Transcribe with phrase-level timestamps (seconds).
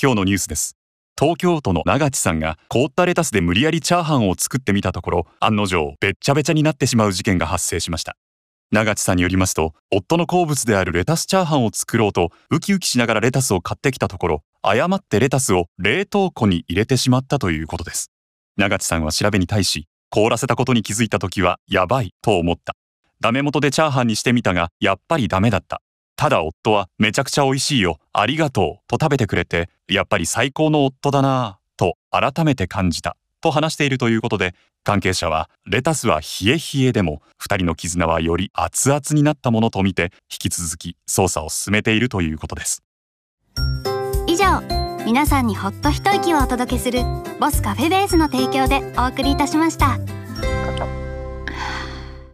[0.00, 0.76] 今日のニュースです。
[1.18, 8.14] 東京都の長地さんが凍ったレタスで無理やりチャーハンを作ってみたところ案の定べっちゃべちゃになってしまう事件が発生しました。
[8.70, 18.10] 長地さんによりますと夫の好物であるレタスチャーハンを作ろうとウキウキしながらレタスを買ってきたところ誤ってレタスを冷凍庫に入れてしまったということです。
[18.58, 22.74] 長地さんは調べに対し凍らせたことに気づいた時はやばいと思った。
[23.22, 25.80] ダメ元でチャーハンにしてみたがやっぱりダメだった。
[26.16, 42.82] ただ夫はめちゃくちゃ美味しいよありがとうと食べてくれてやっぱり最高の夫だなぁと改めて感じたと話しているということで関係者はレタスは冷え冷えでも2人の絆はより熱々になったものとみて引き続き捜査を進めているということです
[44.26, 44.62] 以上
[45.04, 47.00] 皆さんにほっと一息をお届けする
[47.38, 50.15] ボスカフェベースの提供でお送りいたしました。